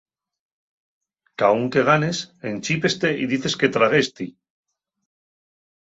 [1.39, 2.17] Caún que ganes,
[2.51, 4.27] enchípeste y dices traguesti.